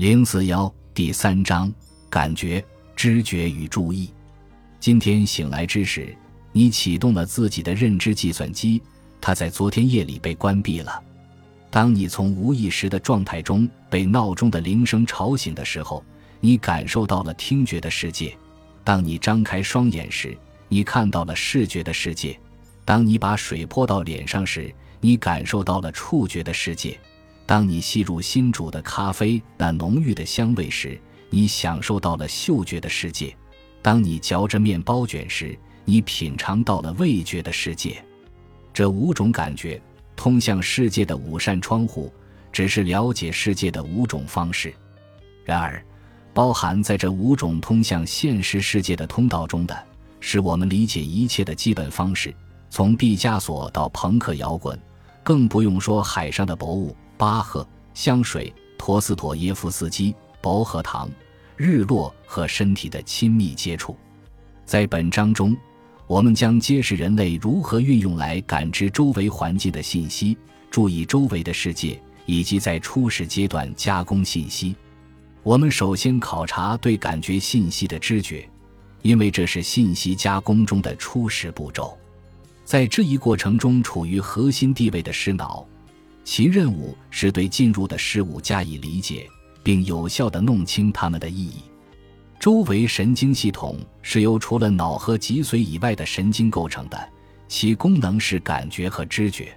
[0.00, 1.70] 零四幺第三章：
[2.08, 2.64] 感觉、
[2.96, 4.08] 知觉与注意。
[4.78, 6.16] 今天醒来之时，
[6.52, 8.80] 你启动了自己的认知计算机，
[9.20, 11.02] 它在昨天夜里被关闭了。
[11.70, 16.02] 当你从无意识的状态中被闹钟的铃声吵醒的时候，
[16.40, 18.30] 你感受到了听觉的世界；
[18.82, 20.34] 当你张开双眼时，
[20.68, 22.38] 你看到了视觉的世界；
[22.86, 26.98] 当你把水泼到脸上时，你感受到了触觉的世界。
[27.50, 30.96] 当你吸入新煮的咖啡那浓郁的香味时，
[31.30, 33.34] 你享受到了嗅觉的世界；
[33.82, 38.00] 当你嚼着面包卷时，你品尝到了味觉的世界。
[38.72, 39.82] 这五种感觉
[40.14, 42.12] 通向世界的五扇窗户，
[42.52, 44.72] 只是了解世界的五种方式。
[45.44, 45.84] 然而，
[46.32, 49.76] 包含在这五种通向现实世界的通道中的，
[50.20, 52.32] 是我们理解一切的基本方式。
[52.70, 54.80] 从毕加索到朋克摇滚，
[55.30, 56.92] 更不用说海上的薄雾。
[57.16, 61.08] 巴赫、香水、陀思妥耶夫斯基、薄荷糖、
[61.56, 63.96] 日落和身体的亲密接触，
[64.64, 65.56] 在本章中，
[66.08, 70.36] 我们将揭示人类如何运用来感知周围环境的信息，
[70.68, 74.74] 注意周围的世界，以及在初始阶段加工信息。
[75.44, 78.50] 我们首先考察对感觉信息的知觉，
[79.02, 81.96] 因为这是信息加工中的初始步骤。
[82.70, 85.66] 在这一过程中，处于核心地位的是脑。
[86.22, 89.28] 其任务是对进入的事物加以理解，
[89.60, 91.54] 并有效地弄清它们的意义。
[92.38, 97.08] 周围神经系统是由除了脑和脊髓以外的神经构成的，
[97.48, 99.52] 其功能是感觉和知觉。